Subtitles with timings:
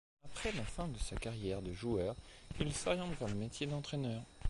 [0.25, 2.15] Après la fin de sa carrière de joueur,
[2.59, 4.23] il s'oriente vers le métier d'entraîneur.